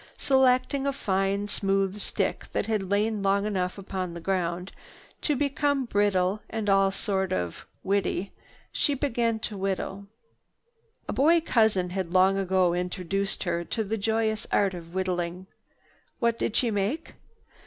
Selecting 0.17 0.87
a 0.87 0.93
fine 0.93 1.47
smooth 1.47 1.99
stick 1.99 2.47
that 2.53 2.65
had 2.65 2.89
lain 2.89 3.21
long 3.21 3.45
enough 3.45 3.77
upon 3.77 4.15
the 4.15 4.19
ground 4.19 4.71
to 5.21 5.35
become 5.35 5.85
brittle 5.85 6.41
and 6.49 6.71
all 6.71 6.89
sort 6.89 7.31
of 7.31 7.67
"whitty," 7.83 8.31
she 8.71 8.95
began 8.95 9.37
to 9.37 9.55
whittle. 9.55 10.07
A 11.07 11.13
boy 11.13 11.39
cousin 11.39 11.91
had 11.91 12.13
long 12.13 12.35
ago 12.35 12.73
introduced 12.73 13.43
her 13.43 13.63
to 13.65 13.83
the 13.83 13.95
joyous 13.95 14.47
art 14.51 14.73
of 14.73 14.95
whittling. 14.95 15.45
What 16.17 16.39
did 16.39 16.55
she 16.55 16.71
make? 16.71 17.13